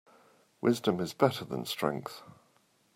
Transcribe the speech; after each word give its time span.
Wisdom 0.61 0.99
is 0.99 1.13
better 1.13 1.45
than 1.45 1.63
strength. 1.63 2.23